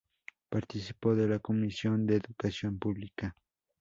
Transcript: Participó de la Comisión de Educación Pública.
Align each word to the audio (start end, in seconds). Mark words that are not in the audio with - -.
Participó 0.49 1.13
de 1.13 1.27
la 1.27 1.37
Comisión 1.37 2.07
de 2.07 2.15
Educación 2.15 2.79
Pública. 2.79 3.35